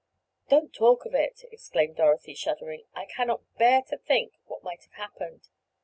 [0.49, 2.85] "Don't talk of it!" exclaimed Dorothy, shuddering.
[2.95, 5.49] "I cannot bear to think of what might have happened.